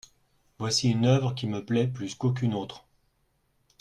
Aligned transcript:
Voici 0.57 0.89
une 0.89 1.05
œuvre 1.05 1.35
qui 1.35 1.45
me 1.45 1.63
plait 1.63 1.85
plus 1.85 2.15
qu'aucune 2.15 2.55
autre. 2.55 2.87